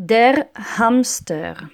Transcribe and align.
Der 0.00 0.46
Hamster. 0.54 1.70